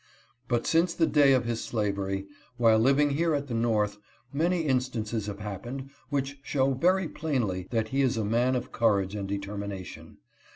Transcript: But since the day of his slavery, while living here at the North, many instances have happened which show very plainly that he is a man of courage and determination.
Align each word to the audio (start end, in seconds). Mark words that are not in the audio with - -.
But 0.47 0.65
since 0.65 0.95
the 0.95 1.05
day 1.05 1.31
of 1.33 1.45
his 1.45 1.63
slavery, 1.63 2.25
while 2.57 2.79
living 2.79 3.11
here 3.11 3.35
at 3.35 3.45
the 3.45 3.53
North, 3.53 3.99
many 4.33 4.61
instances 4.61 5.27
have 5.27 5.37
happened 5.41 5.91
which 6.09 6.39
show 6.41 6.73
very 6.73 7.07
plainly 7.07 7.67
that 7.69 7.89
he 7.89 8.01
is 8.01 8.17
a 8.17 8.25
man 8.25 8.55
of 8.55 8.71
courage 8.71 9.13
and 9.13 9.27
determination. 9.27 10.17